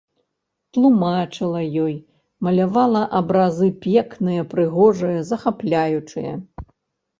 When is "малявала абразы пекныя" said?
2.47-4.49